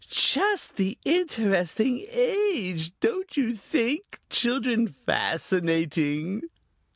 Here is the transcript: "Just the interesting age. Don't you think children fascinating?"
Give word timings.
"Just 0.09 0.77
the 0.77 0.97
interesting 1.05 2.03
age. 2.09 2.99
Don't 3.01 3.37
you 3.37 3.53
think 3.53 4.19
children 4.31 4.87
fascinating?" 4.87 6.41